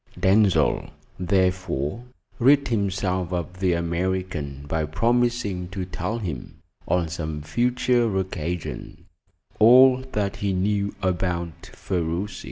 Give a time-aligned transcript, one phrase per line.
[0.19, 2.05] Denzil, therefore,
[2.39, 6.55] rid himself of the American by promising to tell him,
[6.87, 9.05] on some future occasion,
[9.59, 12.39] all that he knew about Ferruci.